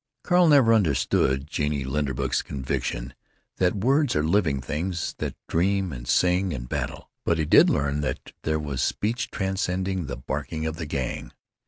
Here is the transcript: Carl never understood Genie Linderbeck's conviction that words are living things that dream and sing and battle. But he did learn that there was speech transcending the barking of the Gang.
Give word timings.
Carl 0.23 0.47
never 0.47 0.73
understood 0.73 1.45
Genie 1.45 1.85
Linderbeck's 1.85 2.41
conviction 2.41 3.13
that 3.57 3.75
words 3.75 4.15
are 4.15 4.23
living 4.23 4.59
things 4.59 5.13
that 5.19 5.35
dream 5.47 5.93
and 5.93 6.07
sing 6.07 6.55
and 6.55 6.67
battle. 6.67 7.11
But 7.23 7.37
he 7.37 7.45
did 7.45 7.69
learn 7.69 8.01
that 8.01 8.33
there 8.41 8.57
was 8.57 8.81
speech 8.81 9.29
transcending 9.29 10.07
the 10.07 10.17
barking 10.17 10.65
of 10.65 10.77
the 10.77 10.87
Gang. 10.87 11.33